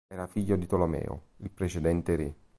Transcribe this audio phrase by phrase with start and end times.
[0.11, 2.35] Era figlio di Tolomeo, il precedente re.